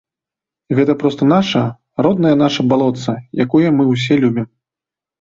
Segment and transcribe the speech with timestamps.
[0.79, 1.61] Гэта проста наша,
[2.07, 3.19] роднае наша балотца,
[3.49, 4.53] якое мы ўсе любім.